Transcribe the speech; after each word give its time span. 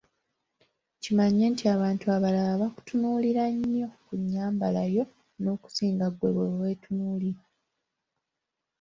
Kimanye 1.01 1.45
nti 1.53 1.63
abantu 1.75 2.05
abalala 2.15 2.53
bakutunuulira 2.61 3.43
nnyo 3.55 3.89
ku 4.03 4.11
nnyambala 4.21 4.81
yo 4.95 5.03
n‘okusinga 5.41 6.05
ggwe 6.11 6.29
bwe 6.35 6.45
weetunuulira. 6.61 7.41